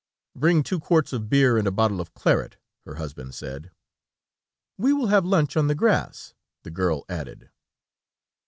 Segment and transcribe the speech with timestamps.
[0.35, 3.69] "Bring two quarts of beer and a bottle of claret," her husband said.
[4.75, 7.51] "We will have lunch on the grass," the girl added.